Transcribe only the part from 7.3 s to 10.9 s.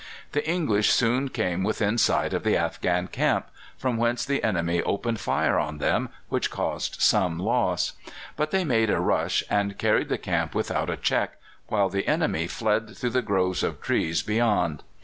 loss. But they made a rush and carried the camp without